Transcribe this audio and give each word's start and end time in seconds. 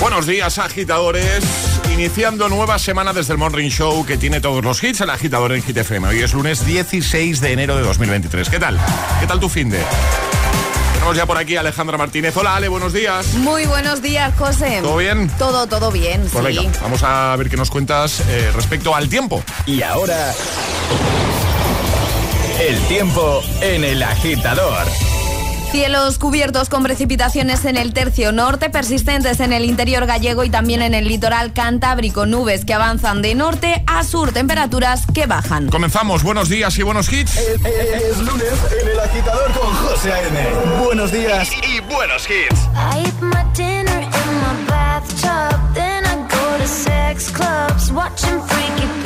Buenos 0.00 0.26
días, 0.26 0.58
agitadores. 0.58 1.42
Iniciando 1.90 2.50
nueva 2.50 2.78
semana 2.78 3.14
desde 3.14 3.32
el 3.32 3.38
Morning 3.38 3.70
Show 3.70 4.04
que 4.04 4.18
tiene 4.18 4.42
todos 4.42 4.62
los 4.62 4.84
hits, 4.84 5.00
el 5.00 5.10
agitador 5.10 5.52
en 5.52 5.62
GTFM. 5.62 6.08
Hoy 6.08 6.20
es 6.20 6.34
lunes 6.34 6.66
16 6.66 7.40
de 7.40 7.52
enero 7.52 7.76
de 7.76 7.82
2023. 7.82 8.50
¿Qué 8.50 8.58
tal? 8.58 8.78
¿Qué 9.20 9.26
tal 9.26 9.40
tu 9.40 9.48
fin 9.48 9.70
de? 9.70 9.80
Tenemos 11.02 11.16
ya 11.16 11.26
por 11.26 11.36
aquí 11.36 11.56
a 11.56 11.60
Alejandra 11.60 11.98
Martínez. 11.98 12.36
Hola, 12.36 12.54
Ale, 12.54 12.68
buenos 12.68 12.92
días. 12.92 13.34
Muy 13.34 13.66
buenos 13.66 14.02
días, 14.02 14.32
José. 14.38 14.78
¿Todo 14.82 14.98
bien? 14.98 15.28
Todo, 15.36 15.66
todo 15.66 15.90
bien, 15.90 16.20
Pues 16.32 16.46
sí. 16.54 16.58
venga, 16.64 16.78
vamos 16.80 17.02
a 17.02 17.34
ver 17.34 17.50
qué 17.50 17.56
nos 17.56 17.72
cuentas 17.72 18.20
eh, 18.28 18.52
respecto 18.54 18.94
al 18.94 19.08
tiempo. 19.08 19.42
Y 19.66 19.82
ahora, 19.82 20.32
el 22.60 22.78
tiempo 22.82 23.42
en 23.60 23.82
el 23.82 24.00
agitador. 24.00 24.86
Cielos 25.72 26.18
cubiertos 26.18 26.68
con 26.68 26.82
precipitaciones 26.82 27.64
en 27.64 27.78
el 27.78 27.94
tercio 27.94 28.30
norte, 28.30 28.68
persistentes 28.68 29.40
en 29.40 29.54
el 29.54 29.64
interior 29.64 30.04
gallego 30.04 30.44
y 30.44 30.50
también 30.50 30.82
en 30.82 30.92
el 30.92 31.08
litoral 31.08 31.54
cantábrico. 31.54 32.26
Nubes 32.26 32.66
que 32.66 32.74
avanzan 32.74 33.22
de 33.22 33.34
norte 33.34 33.82
a 33.86 34.04
sur, 34.04 34.32
temperaturas 34.32 35.06
que 35.14 35.24
bajan. 35.24 35.70
Comenzamos, 35.70 36.24
buenos 36.24 36.50
días 36.50 36.78
y 36.78 36.82
buenos 36.82 37.10
hits. 37.10 37.38
Es, 37.38 38.18
lunes 38.18 38.52
en 38.82 38.86
el 38.86 39.00
agitador 39.00 39.50
con 39.52 39.74
José 39.74 40.12
A.M. 40.12 40.84
Buenos 40.84 41.10
días 41.10 41.48
Y 41.66 41.80
buenos 41.90 42.28
hits. 42.28 42.60
I 42.74 43.06
eat 43.06 43.22
my 43.22 43.42
dinner 43.56 44.02
in 44.02 44.10
my 44.10 44.68
bathtub. 44.68 45.58
Then 45.72 46.04
I 46.04 46.16
go 46.28 46.58
to 46.58 46.66
sex 46.66 47.30
clubs, 47.30 47.90
watching 47.90 48.38
freaky 48.42 49.01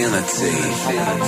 Infinity. 0.00 1.27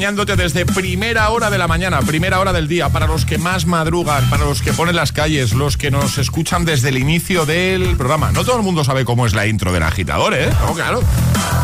Acompañándote 0.00 0.36
desde 0.36 0.64
primera 0.64 1.28
hora 1.28 1.50
de 1.50 1.58
la 1.58 1.68
mañana, 1.68 2.00
primera 2.00 2.40
hora 2.40 2.54
del 2.54 2.68
día, 2.68 2.88
para 2.88 3.06
los 3.06 3.26
que 3.26 3.36
más 3.36 3.66
madrugan, 3.66 4.30
para 4.30 4.46
los 4.46 4.62
que 4.62 4.72
ponen 4.72 4.96
las 4.96 5.12
calles, 5.12 5.52
los 5.52 5.76
que 5.76 5.90
nos 5.90 6.16
escuchan 6.16 6.64
desde 6.64 6.88
el 6.88 6.96
inicio 6.96 7.44
del 7.44 7.96
programa. 7.98 8.32
No 8.32 8.42
todo 8.42 8.56
el 8.56 8.62
mundo 8.62 8.82
sabe 8.82 9.04
cómo 9.04 9.26
es 9.26 9.34
la 9.34 9.46
intro 9.46 9.74
del 9.74 9.82
agitador, 9.82 10.32
¿eh? 10.32 10.48
No, 10.62 10.72
claro. 10.72 11.02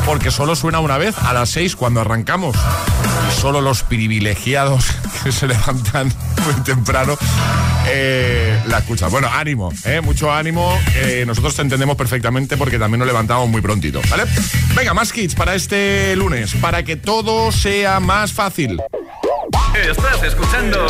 Porque 0.04 0.30
solo 0.30 0.54
suena 0.54 0.80
una 0.80 0.98
vez 0.98 1.16
a 1.16 1.32
las 1.32 1.48
6 1.48 1.76
cuando 1.76 2.02
arrancamos. 2.02 2.54
Y 2.56 3.40
solo 3.40 3.62
los 3.62 3.82
privilegiados 3.84 4.84
que 5.24 5.32
se 5.32 5.46
levantan 5.46 6.12
muy 6.44 6.62
temprano 6.62 7.16
eh, 7.88 8.60
la 8.66 8.78
escuchan. 8.78 9.10
Bueno, 9.10 9.30
ánimo, 9.32 9.72
¿eh? 9.86 10.02
mucho 10.02 10.30
ánimo. 10.30 10.78
Nosotros 11.24 11.56
te 11.56 11.62
entendemos 11.62 11.96
perfectamente 11.96 12.58
porque 12.58 12.78
también 12.78 12.98
nos 12.98 13.08
levantamos 13.08 13.48
muy 13.48 13.62
prontito, 13.62 14.02
¿vale? 14.10 14.24
Venga, 14.76 14.92
más 14.92 15.10
kits 15.10 15.34
para 15.34 15.54
este 15.54 16.14
lunes, 16.16 16.54
para 16.60 16.82
que 16.82 16.96
todo 16.96 17.50
sea 17.50 17.98
más 17.98 18.30
fácil. 18.34 18.78
Estás 19.74 20.22
escuchando 20.22 20.86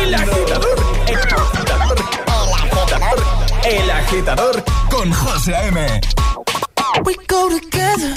El 0.00 0.14
Agitador. 0.14 0.78
El 1.08 1.16
Agitador. 1.16 1.96
El 3.64 3.90
Agitador 3.90 4.64
con 4.88 5.12
José 5.12 5.56
A.M. 5.56 6.00
We 7.04 7.16
go 7.26 7.48
together 7.48 8.14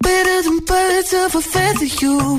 better 0.00 0.42
than 0.42 0.60
birds 0.64 1.12
of 1.12 1.34
a 1.34 1.42
feather, 1.42 1.86
you 2.00 2.38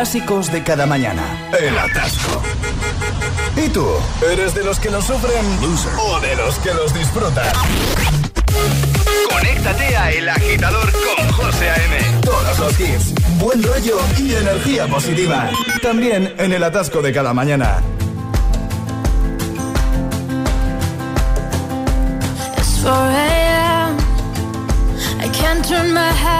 Clásicos 0.00 0.50
de 0.50 0.62
cada 0.62 0.86
mañana. 0.86 1.22
El 1.60 1.78
atasco. 1.78 2.40
¿Y 3.54 3.68
tú? 3.68 3.86
¿Eres 4.32 4.54
de 4.54 4.64
los 4.64 4.80
que 4.80 4.88
lo 4.88 5.02
sufren 5.02 5.44
o 5.98 6.20
de 6.20 6.36
los 6.36 6.58
que 6.60 6.72
los 6.72 6.94
disfrutan? 6.94 7.52
Conéctate 9.28 9.94
a 9.98 10.10
El 10.10 10.26
Agitador 10.26 10.90
con 10.90 11.32
José 11.32 11.68
A.M. 11.68 12.20
Todos 12.22 12.58
los 12.60 12.80
hits, 12.80 13.14
buen 13.38 13.62
rollo 13.62 13.98
y 14.16 14.36
energía 14.36 14.86
positiva. 14.86 15.50
También 15.82 16.34
en 16.38 16.54
el 16.54 16.64
atasco 16.64 17.02
de 17.02 17.12
cada 17.12 17.34
mañana. 17.34 17.82
It's 22.56 22.80
4 22.82 22.90
a.m. 22.90 23.98
I 25.20 25.28
can't 25.28 25.62
turn 25.62 25.92
my 25.92 26.10
head. 26.10 26.39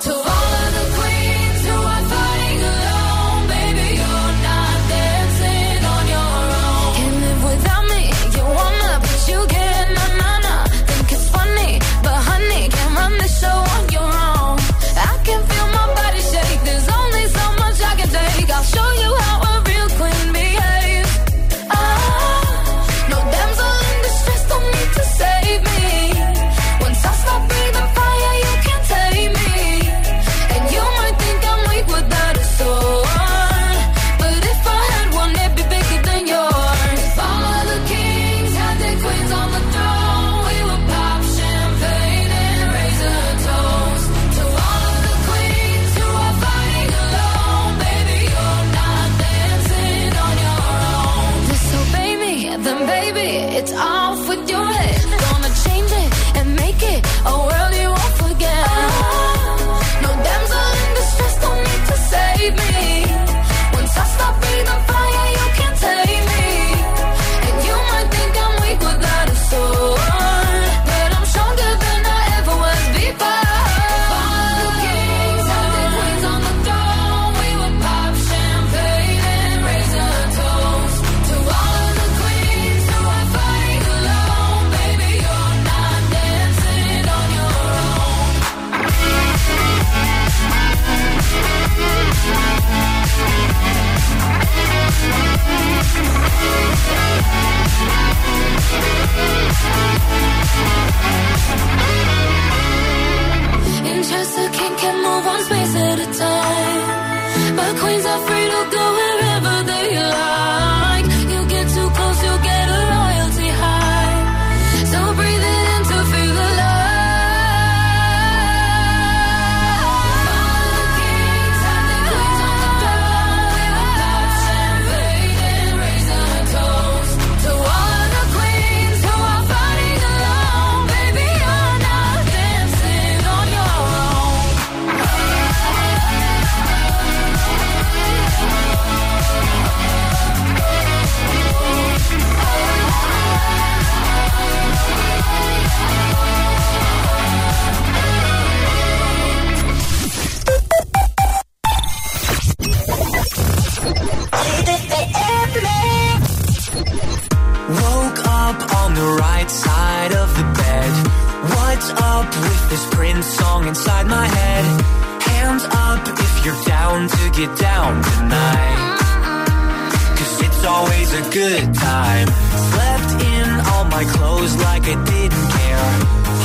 always 170.71 171.09
a 171.13 171.23
good 171.29 171.73
time. 171.75 172.27
Slept 172.71 173.11
in 173.35 173.47
all 173.71 173.85
my 173.97 174.05
clothes 174.15 174.55
like 174.67 174.83
I 174.93 174.95
didn't 175.13 175.47
care. 175.59 175.91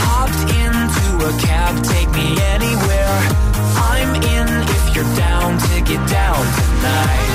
Hopped 0.03 0.43
into 0.63 1.07
a 1.31 1.33
cab, 1.47 1.73
take 1.95 2.11
me 2.21 2.29
anywhere. 2.55 3.17
I'm 3.93 4.11
in 4.37 4.49
if 4.77 4.85
you're 4.95 5.13
down 5.27 5.51
to 5.67 5.75
get 5.91 6.03
down 6.21 6.43
tonight. 6.59 7.31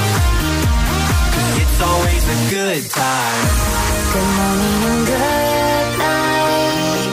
It's 1.61 1.79
always 1.89 2.23
a 2.35 2.39
good 2.55 2.83
time. 2.91 3.43
Good 4.13 4.29
morning 4.37 4.79
and 4.91 5.01
good 5.13 5.87
night. 6.05 7.07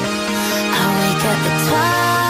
I 0.81 0.85
wake 0.99 1.25
up 1.33 1.41
at 1.51 1.57
twilight 1.69 2.28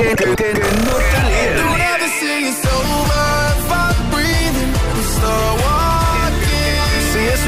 que, 0.00 0.16
que, 0.16 0.34
que, 0.34 0.54
no 0.54 0.98
Sí, 7.12 7.18
es 7.18 7.40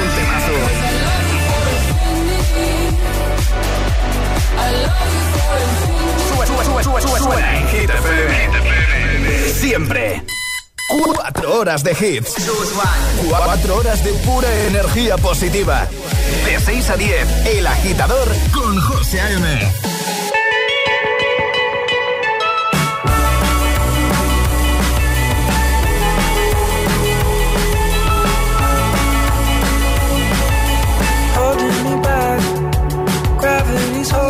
Siempre. 9.55 10.23
Cuatro 10.88 11.59
horas 11.59 11.83
de 11.83 11.93
hits. 11.93 12.35
Cuatro 13.29 13.77
horas 13.77 14.05
de 14.05 14.12
pura 14.12 14.49
energía 14.67 15.17
positiva. 15.17 15.88
De 16.45 16.61
6 16.61 16.91
a 16.91 16.97
10, 16.97 17.47
El 17.47 17.67
Agitador 17.67 18.29
con 18.53 18.79
José 18.81 19.21
A.M. 19.21 19.91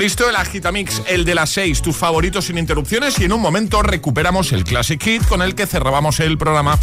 listo 0.00 0.28
el 0.30 0.36
Agitamix, 0.36 1.02
el 1.08 1.26
de 1.26 1.34
las 1.34 1.50
6, 1.50 1.82
tus 1.82 1.94
favoritos 1.94 2.46
sin 2.46 2.56
interrupciones 2.56 3.18
y 3.18 3.24
en 3.24 3.34
un 3.34 3.40
momento 3.42 3.82
recuperamos 3.82 4.50
el 4.52 4.64
Classic 4.64 4.98
Hit 5.02 5.26
con 5.26 5.42
el 5.42 5.54
que 5.54 5.66
cerrábamos 5.66 6.20
el 6.20 6.38
programa 6.38 6.78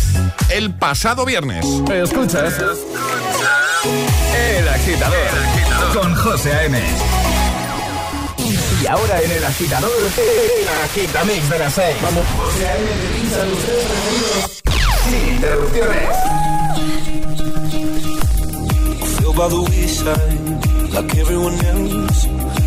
el 0.52 0.76
pasado 0.76 1.26
viernes. 1.26 1.66
escucha 1.92 2.46
El 4.36 4.70
agitador, 4.70 5.18
el 5.18 5.46
agitador 5.46 6.00
con 6.00 6.16
José 6.16 6.54
A.M. 6.54 6.80
Y 8.84 8.86
ahora 8.86 9.22
en 9.24 9.32
el 9.32 9.44
agitador, 9.46 9.90
el 10.16 10.68
agitamix 10.86 11.50
de 11.50 11.58
las 11.58 11.74
6. 11.74 11.96
Vamos. 12.04 12.24
José 12.38 12.68
A.M. 12.68 12.88
sin 15.10 15.34
interrupciones. 15.34 16.18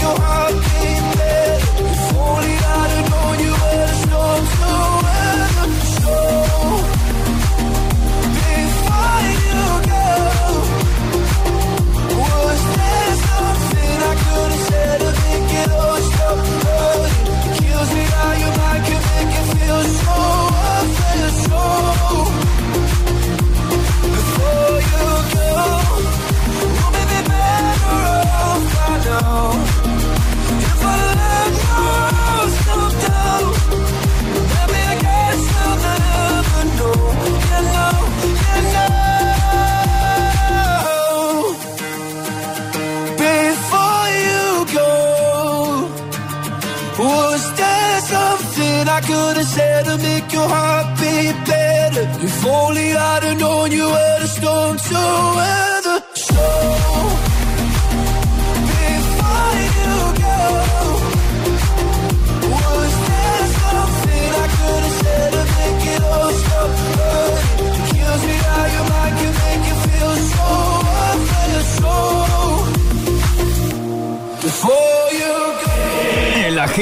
your 0.00 0.16
heart 0.18 0.89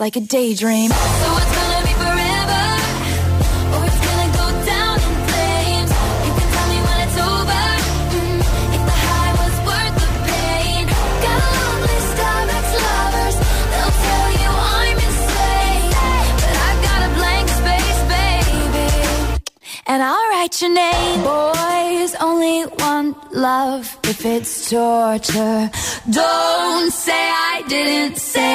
like 0.00 0.16
a 0.16 0.20
daydream. 0.20 0.90
So 0.90 0.96
it's 0.96 1.52
gonna 1.58 1.82
be 1.88 1.94
forever, 2.04 2.64
or 3.74 3.80
it's 3.88 4.00
gonna 4.06 4.30
go 4.40 4.46
down 4.72 4.96
in 5.06 5.14
flames. 5.28 5.90
You 6.24 6.32
can 6.38 6.48
tell 6.54 6.68
me 6.72 6.78
when 6.88 6.98
it's 7.06 7.18
over, 7.30 7.64
mm, 8.16 8.40
if 8.76 8.82
the 8.90 8.96
high 9.06 9.32
was 9.42 9.54
worth 9.68 9.96
the 10.02 10.10
pain. 10.30 10.82
Got 11.24 11.40
lovers, 12.96 13.36
they'll 13.72 13.96
tell 14.08 14.28
you 14.40 14.50
I'm 14.80 14.98
insane, 15.08 15.90
but 16.42 16.54
I've 16.66 16.80
got 16.88 17.00
a 17.08 17.10
blank 17.18 17.46
space, 17.60 18.00
baby, 18.14 18.88
and 19.90 20.00
I'll 20.02 20.26
write 20.32 20.54
your 20.62 20.72
name. 20.84 21.18
Boys 21.22 22.12
only 22.28 22.56
want 22.80 23.12
love 23.34 23.98
if 24.04 24.24
it's 24.24 24.70
torture. 24.70 25.70
Don't 26.08 26.90
say 26.90 27.22
I 27.52 27.62
didn't 27.68 28.16
say. 28.16 28.49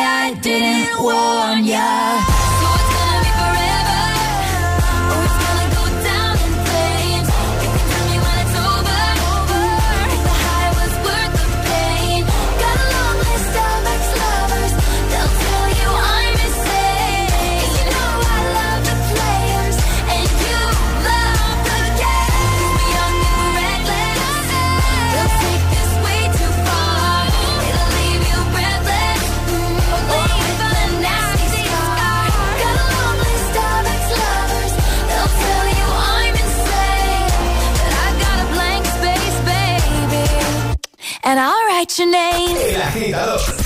your 42.06 42.12
name. 42.12 42.58
El 42.58 43.14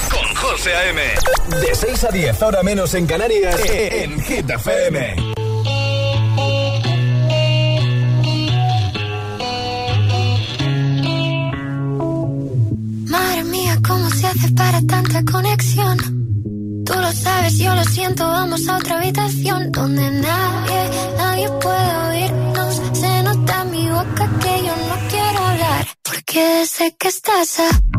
con 0.09 0.35
José 0.35 0.73
A.M. 0.73 1.01
De 1.61 1.75
6 1.75 2.03
a 2.03 2.09
10, 2.09 2.41
ahora 2.41 2.63
menos 2.63 2.93
en 2.93 3.05
Canarias, 3.05 3.59
en 3.65 4.21
Hit 4.21 4.49
FM. 4.49 5.15
Madre 13.07 13.43
mía, 13.45 13.77
¿cómo 13.85 14.09
se 14.09 14.27
hace 14.27 14.51
para 14.53 14.81
tanta 14.81 15.23
conexión? 15.31 15.97
Tú 16.85 16.93
lo 16.93 17.11
sabes, 17.11 17.57
yo 17.57 17.73
lo 17.73 17.83
siento, 17.83 18.27
vamos 18.27 18.67
a 18.67 18.77
otra 18.77 18.97
habitación 18.97 19.71
donde 19.71 20.09
nadie, 20.09 20.89
nadie 21.17 21.49
puede 21.61 21.97
oírnos. 22.09 22.81
Se 22.93 23.23
nota 23.23 23.61
en 23.61 23.71
mi 23.71 23.89
boca 23.89 24.29
que 24.41 24.63
yo 24.65 24.75
no 24.75 25.07
quiero 25.09 25.39
hablar, 25.45 25.87
porque 26.03 26.65
sé 26.65 26.95
que 26.97 27.07
estás 27.07 27.59
a... 27.59 27.98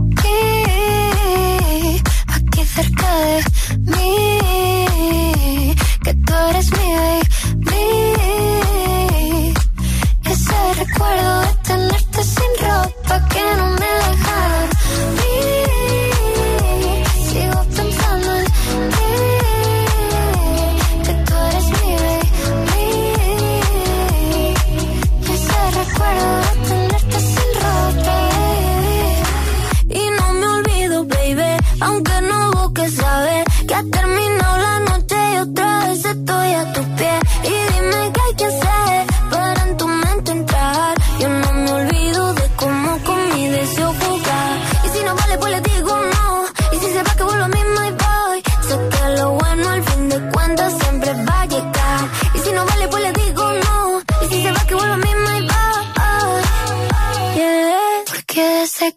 me. 3.79 4.20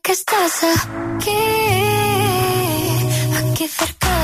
que 0.04 0.12
estás 0.12 0.64
aquí, 0.66 1.32
aquí 3.38 3.68
cerca. 3.70 4.23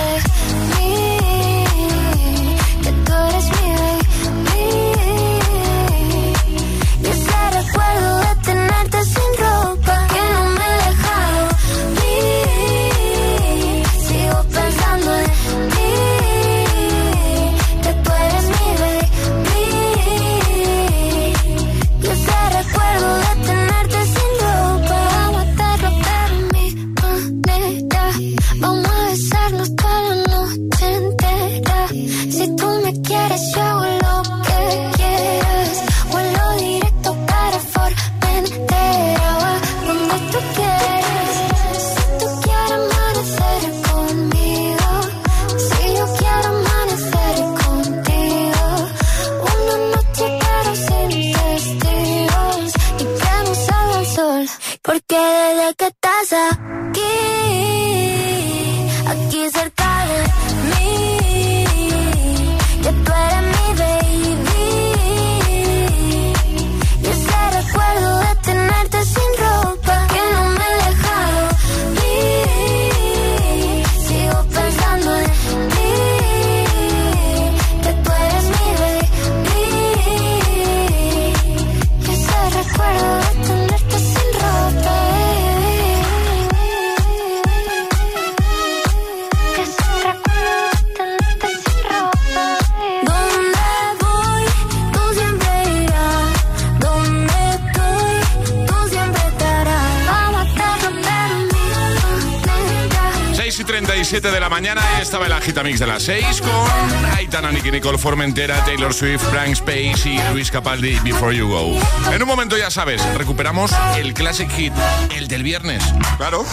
Agitamix 105.49 105.79
de 105.79 105.87
las 105.87 106.03
6 106.03 106.41
con 106.41 107.05
Aitana, 107.17 107.51
Nicky 107.51 107.71
Nicole 107.71 107.97
Formentera, 107.97 108.63
Taylor 108.65 108.93
Swift, 108.93 109.23
Frank 109.31 109.53
Space 109.53 110.07
y 110.07 110.19
Luis 110.31 110.51
Capaldi, 110.51 110.99
Before 110.99 111.35
You 111.35 111.47
Go. 111.47 111.75
En 112.13 112.21
un 112.21 112.27
momento, 112.27 112.55
ya 112.55 112.69
sabes, 112.69 113.03
recuperamos 113.15 113.71
el 113.97 114.13
Classic 114.13 114.47
Hit, 114.51 114.73
el 115.17 115.27
del 115.27 115.41
viernes. 115.41 115.83
Claro. 116.17 116.45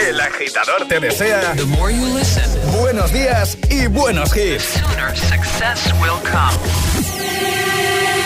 El 0.00 0.18
agitador 0.18 0.88
te 0.88 0.98
desea 0.98 1.54
buenos 2.78 3.12
días 3.12 3.58
y 3.68 3.86
buenos 3.86 4.34
hits. 4.34 4.80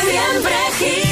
Siempre 0.05 0.57
hits. 0.81 1.12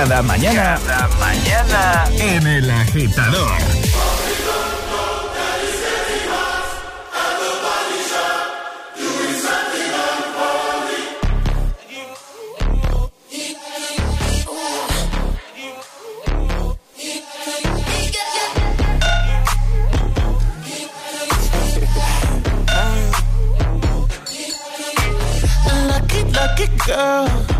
cada 0.00 0.22
mañana. 0.22 0.78
Cada 0.86 1.08
mañana 1.18 2.04
en 2.18 2.46
el 2.46 2.70
agitador. 2.70 3.52
Lucky, 25.88 26.24
lucky 26.32 26.66
girl. 26.86 27.59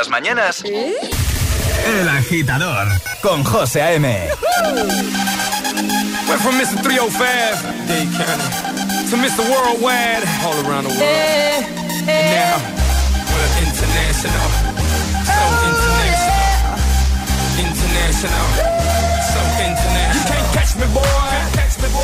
las 0.00 0.08
mañanas, 0.08 0.64
El 0.64 2.08
Agitador 2.08 2.88
con 3.20 3.44
José 3.44 3.82
A.M. 3.82 4.28
Went 6.26 6.40
from 6.40 6.54
Mr. 6.58 6.80
305, 6.82 7.62
Dade 7.86 8.08
County, 8.16 9.10
to 9.10 9.16
Mr. 9.18 9.44
Worldwide, 9.50 10.24
all 10.42 10.56
around 10.64 10.84
the 10.84 10.94
world. 10.96 11.02
And 12.08 12.32
now, 12.32 12.56
we're 13.28 13.52
international. 13.60 14.48
So 15.28 15.44
international. 15.68 16.40
International. 17.60 18.46
So 19.28 19.40
international. 19.60 20.16
You 20.16 20.22
can't 20.24 20.48
catch 20.54 20.72
me, 20.76 20.86
boy. 20.94 21.59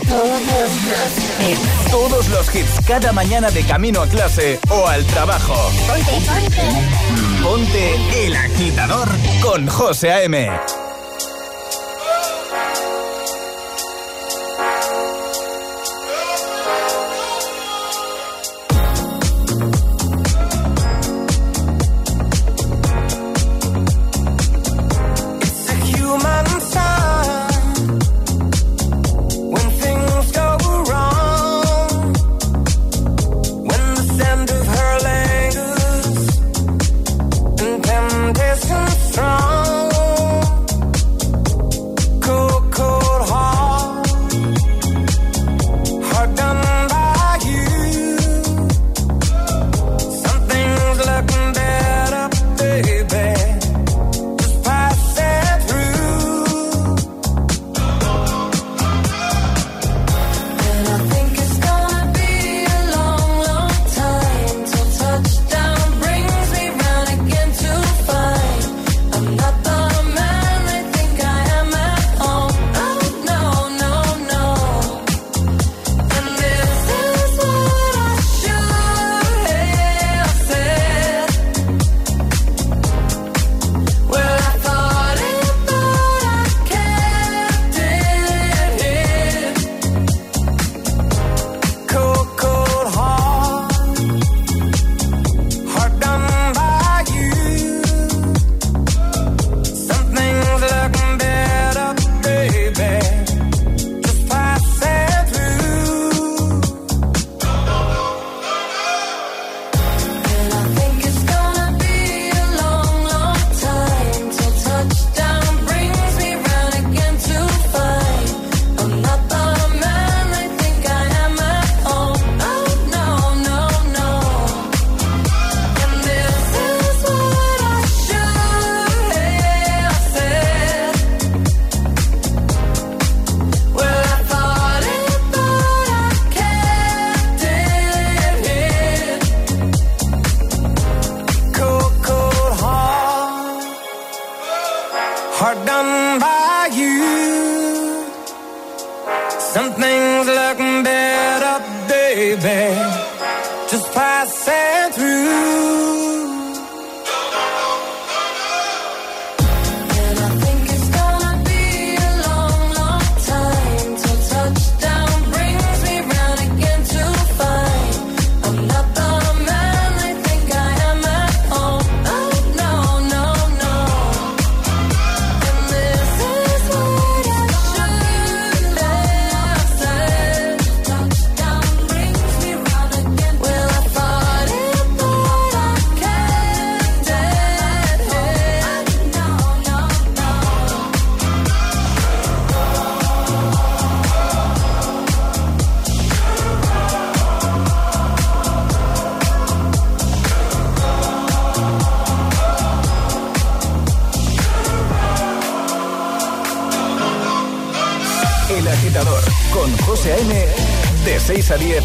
Todos 0.00 0.40
los 0.40 1.48
hits. 1.48 1.90
Todos 1.90 2.28
los 2.28 2.54
hits 2.54 2.80
cada 2.86 3.12
mañana 3.12 3.50
de 3.50 3.62
camino 3.62 4.00
a 4.00 4.06
clase 4.08 4.58
o 4.70 4.86
al 4.86 5.04
trabajo. 5.06 5.54
Ponte, 5.86 6.12
ponte. 6.26 7.42
Ponte 7.42 8.26
El 8.26 8.36
Agitador 8.36 9.08
con 9.42 9.66
José 9.66 10.12
A.M. 10.12 10.48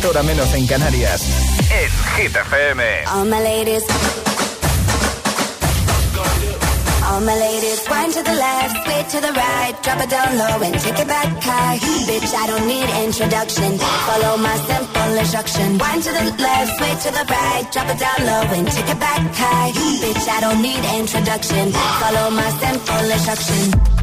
hora 0.08 0.24
menos 0.24 0.54
en 0.54 0.66
Canarias. 0.68 1.22
En 1.70 1.92
Hit 2.16 2.36
FM. 2.36 2.84
All 3.08 3.26
my 3.26 3.40
ladies. 3.42 3.84
All 7.10 7.22
my 7.22 7.36
ladies, 7.36 7.82
wind 7.90 8.14
to 8.14 8.22
the 8.22 8.34
left, 8.34 8.76
sway 8.84 9.04
to 9.10 9.20
the 9.22 9.34
right, 9.34 9.74
drop 9.82 10.00
it 10.02 10.10
down 10.10 10.38
low 10.38 10.62
and 10.62 10.80
take 10.80 11.00
it 11.00 11.08
back 11.08 11.28
high. 11.42 11.80
Bitch, 12.06 12.34
I 12.34 12.48
don't 12.48 12.68
need 12.68 12.90
introduction. 13.06 13.78
Follow 13.80 14.38
my 14.38 14.56
simple 14.68 15.18
instruction. 15.18 15.78
Wind 15.78 16.04
to 16.04 16.12
the 16.12 16.26
left, 16.44 16.78
sway 16.78 16.94
to 17.04 17.10
the 17.18 17.26
right, 17.30 17.66
drop 17.72 17.90
it 17.90 18.00
down 18.00 18.20
low 18.28 18.44
and 18.56 18.68
take 18.68 18.90
it 18.90 19.00
back 19.00 19.22
high. 19.34 19.72
Bitch, 20.04 20.28
I 20.28 20.40
don't 20.42 20.62
need 20.62 20.84
introduction. 21.00 21.72
Follow 21.72 22.30
my 22.32 22.50
simple 22.64 23.12
instruction. 23.12 23.62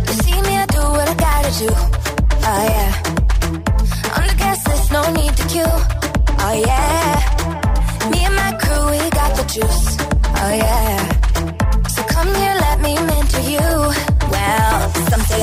You 0.08 0.14
see 0.24 0.40
me, 0.42 0.56
I 0.56 0.66
do 0.66 0.80
what 0.80 1.08
I 1.08 1.14
gotta 1.14 1.52
do. 1.60 1.68
Oh 2.46 2.62
yeah. 2.68 3.23
The 5.04 5.10
no 5.12 5.20
need 5.20 5.36
to 5.36 5.44
queue. 5.52 5.76
Oh 6.40 6.54
yeah. 6.56 8.08
Me 8.08 8.24
and 8.24 8.36
my 8.40 8.56
crew, 8.56 8.88
we 8.88 9.04
got 9.12 9.36
the 9.36 9.44
juice. 9.52 10.00
Oh 10.40 10.52
yeah. 10.56 10.96
So 11.92 12.00
come 12.08 12.32
here, 12.32 12.56
let 12.56 12.80
me 12.80 12.96
mentor 12.96 13.44
you. 13.44 13.68
Well, 14.32 14.80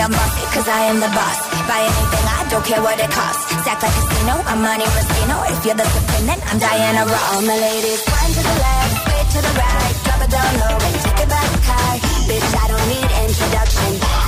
I'm 0.01 0.09
I 0.65 0.81
am 0.89 0.97
the 0.97 1.11
boss. 1.13 1.39
Buy 1.69 1.77
anything, 1.77 2.25
I 2.25 2.41
don't 2.49 2.65
care 2.65 2.81
what 2.81 2.97
it 2.97 3.11
costs. 3.13 3.53
Like 3.53 3.85
casino, 3.85 4.33
I'm. 4.49 4.65
If 5.53 5.61
you're 5.65 5.77
the 5.77 5.85
then 6.25 6.41
I'm 6.49 6.57
Diana 6.57 7.05
Ross. 7.05 7.45
My 7.45 7.53
ladies, 7.53 8.01
to 8.33 8.41
the 8.41 8.57
left, 8.65 8.93
straight 9.05 9.29
to 9.29 9.39
the 9.45 9.53
right. 9.61 9.93
Drop 10.09 10.21
and 10.89 10.97
take 11.05 11.21
back. 11.29 11.49
Bitch, 12.25 12.49
I 12.49 12.65
don't 12.65 12.87
need 12.89 13.09
introduction. 13.29 14.00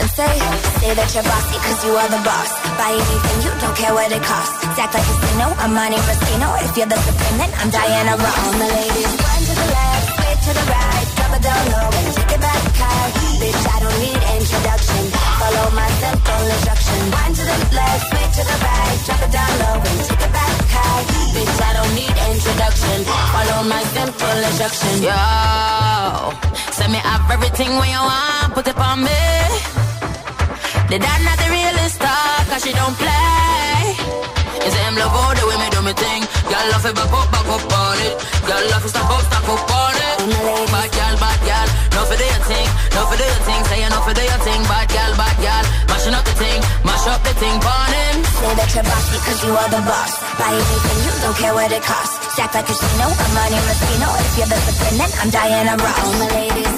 and 0.00 0.08
say, 0.12 0.32
say 0.80 0.92
that 0.92 1.08
you're 1.14 1.24
bossy 1.24 1.56
cause 1.60 1.80
you 1.84 1.92
are 1.96 2.10
the 2.12 2.20
boss. 2.20 2.50
Buy 2.76 2.92
anything, 2.92 3.38
you 3.44 3.52
don't 3.60 3.76
care 3.76 3.94
what 3.96 4.12
it 4.12 4.22
costs. 4.22 4.56
Act 4.76 4.92
like 4.92 5.02
a 5.02 5.14
casino, 5.20 5.46
I'm 5.56 5.72
Monte 5.72 5.96
Rustino. 6.04 6.48
If 6.64 6.76
you're 6.76 6.90
the 6.90 7.00
supreme, 7.00 7.38
then 7.40 7.52
I'm 7.56 7.70
Diana 7.72 8.14
Ross. 8.20 8.36
All 8.36 8.56
the 8.60 8.68
ladies, 8.68 9.12
one 9.16 9.42
to 9.48 9.54
the 9.56 9.68
left, 9.72 10.04
straight 10.16 10.40
to 10.46 10.52
the 10.52 10.64
right. 10.68 11.06
Drop 11.16 11.32
it 11.36 11.42
down 11.42 11.64
low 11.72 11.88
and 11.96 12.08
take 12.12 12.32
it 12.36 12.40
back 12.44 12.62
high. 12.76 13.08
Bitch, 13.40 13.64
I 13.72 13.76
don't 13.80 13.98
need 14.04 14.20
introduction. 14.36 15.02
Follow 15.40 15.66
my 15.72 15.88
simple 16.02 16.44
instruction. 16.44 16.98
One 17.12 17.32
to 17.32 17.42
the 17.46 17.58
left, 17.72 18.02
straight 18.12 18.32
to 18.36 18.42
the 18.44 18.56
right. 18.60 18.96
Drop 19.06 19.20
it 19.24 19.32
down 19.32 19.52
low 19.64 19.76
and 19.80 19.98
take 20.04 20.22
it 20.28 20.32
back 20.32 20.56
high. 20.76 21.02
Bitch, 21.32 21.56
I 21.56 21.70
don't 21.72 21.92
need 21.96 22.14
introduction. 22.36 22.98
Follow 23.32 23.60
my 23.64 23.82
simple 23.96 24.38
instruction. 24.44 24.92
Yo, 25.08 25.20
send 26.76 26.92
me 26.92 27.00
have 27.00 27.24
everything 27.32 27.72
when 27.80 27.88
you 27.88 28.02
want, 28.02 28.52
put 28.52 28.68
it 28.68 28.76
on 28.76 29.00
me. 29.00 29.75
The 30.86 31.02
dad 31.02 31.18
not 31.26 31.34
the 31.34 31.50
realest 31.50 31.98
star, 31.98 32.46
cause 32.46 32.62
she 32.62 32.70
don't 32.70 32.94
play. 32.94 33.98
You 34.62 34.70
say 34.70 34.82
him 34.86 34.94
love 34.94 35.10
all 35.18 35.34
the 35.34 35.42
way 35.50 35.58
me 35.58 35.66
do 35.74 35.82
me 35.82 35.90
thing. 35.90 36.22
Y'all 36.46 36.62
love 36.70 36.86
it, 36.86 36.94
back 36.94 37.10
up, 37.10 37.26
back 37.34 37.48
up 37.50 37.66
on 37.66 37.98
it. 38.06 38.14
Y'all 38.46 38.62
love 38.70 38.86
it, 38.86 38.90
stop 38.94 39.10
up, 39.10 39.22
stop 39.26 39.46
up 39.50 39.66
on 39.66 39.94
it. 39.98 40.16
Bad 40.70 40.90
gal, 40.94 41.14
bad 41.18 41.40
gal, 41.42 41.66
no 41.90 42.00
for 42.06 42.14
the 42.14 42.30
thing, 42.46 42.68
no 42.94 43.02
for 43.10 43.18
the 43.18 43.26
thing. 43.46 43.62
Say 43.66 43.82
no 43.90 43.98
for 44.06 44.14
the 44.14 44.24
thing, 44.46 44.62
bad 44.70 44.86
gal, 44.94 45.10
bad 45.18 45.36
gal. 45.42 45.64
Mashing 45.90 46.14
up 46.14 46.22
the 46.22 46.34
thing, 46.38 46.60
mash 46.86 47.06
up 47.10 47.20
the 47.26 47.34
thing, 47.34 47.56
burn 47.58 47.90
him. 47.90 48.16
Say 48.22 48.52
that 48.54 48.70
you're 48.70 48.86
bossy 48.86 49.18
cause 49.26 49.40
you 49.42 49.52
are 49.58 49.70
the 49.74 49.82
boss. 49.82 50.12
Buy 50.38 50.54
anything, 50.54 50.98
you 51.02 51.12
don't 51.18 51.34
care 51.34 51.54
what 51.54 51.70
it 51.74 51.82
costs. 51.82 52.14
Stack 52.38 52.54
like 52.54 52.62
a 52.62 52.70
casino, 52.70 53.10
I'm 53.10 53.30
Monte 53.34 53.58
Rustino. 53.58 54.08
If 54.22 54.32
you're 54.38 54.50
the 54.54 54.58
supreme, 54.70 54.98
then 55.02 55.10
I'm 55.18 55.30
Diana 55.34 55.74
Ross. 55.82 55.98
All 55.98 56.14
my 56.14 56.30
ladies, 56.30 56.74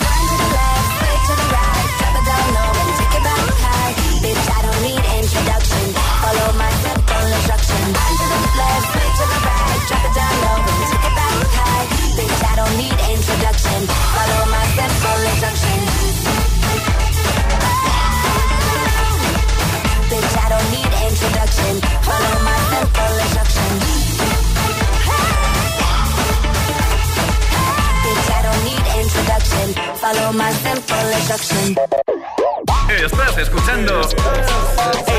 instruction. 30.16 31.76
Estás 32.88 33.38
escuchando 33.38 34.00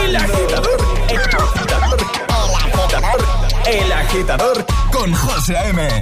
El 0.03 0.15
Agitador. 0.15 0.77
El 1.09 1.19
Agitador. 1.19 1.99
El 2.27 2.81
Agitador. 2.81 3.25
El 3.67 3.91
Agitador 3.91 4.65
con 4.91 5.13
José 5.13 5.57
A.M. 5.57 6.01